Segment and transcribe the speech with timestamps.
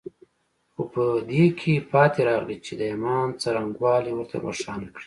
[0.73, 4.99] خو په دې کې پاتې راغلي چې د ايمان څرنګوالي ورته روښانه کړي.